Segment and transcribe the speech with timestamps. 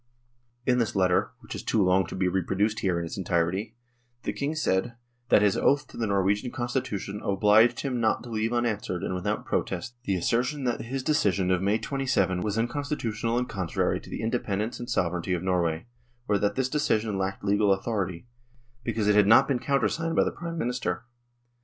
[0.65, 3.75] In this letter, which is too long to be reproduced here in its entirety,
[4.23, 4.95] the King said,"
[5.29, 9.45] that his oath to the Norwegian Constitution obliged him not to leave unanswered and without
[9.45, 14.09] protest the assertion that his decision of May 27 was unconstitutional and con trary to
[14.09, 15.85] the independence and sovereignty of Norway,
[16.27, 18.25] or that this decision lacked legal authority,
[18.83, 21.05] because it had not been countersigned by the Prime Minister.